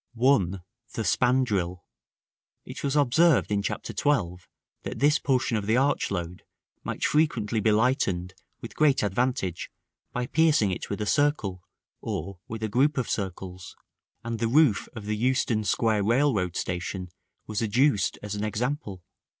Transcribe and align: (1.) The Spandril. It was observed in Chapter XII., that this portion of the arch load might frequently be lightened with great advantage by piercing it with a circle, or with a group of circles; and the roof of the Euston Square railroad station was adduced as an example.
(1.) 0.15 0.61
The 0.95 1.03
Spandril. 1.03 1.81
It 2.65 2.83
was 2.83 2.95
observed 2.95 3.51
in 3.51 3.61
Chapter 3.61 3.93
XII., 3.93 4.37
that 4.81 4.97
this 4.97 5.19
portion 5.19 5.57
of 5.57 5.67
the 5.67 5.77
arch 5.77 6.09
load 6.09 6.41
might 6.83 7.05
frequently 7.05 7.59
be 7.59 7.71
lightened 7.71 8.33
with 8.61 8.73
great 8.75 9.03
advantage 9.03 9.69
by 10.11 10.25
piercing 10.25 10.71
it 10.71 10.89
with 10.89 11.01
a 11.01 11.05
circle, 11.05 11.61
or 12.01 12.39
with 12.47 12.63
a 12.63 12.67
group 12.67 12.97
of 12.97 13.11
circles; 13.11 13.75
and 14.23 14.39
the 14.39 14.47
roof 14.47 14.89
of 14.95 15.05
the 15.05 15.15
Euston 15.15 15.63
Square 15.63 16.05
railroad 16.05 16.55
station 16.57 17.09
was 17.45 17.61
adduced 17.61 18.17
as 18.23 18.33
an 18.33 18.43
example. 18.43 19.03